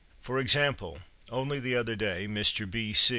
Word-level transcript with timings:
For 0.19 0.39
example, 0.39 0.97
only 1.29 1.59
the 1.59 1.75
other 1.75 1.95
day, 1.95 2.27
Mr. 2.27 2.67
B. 2.67 2.95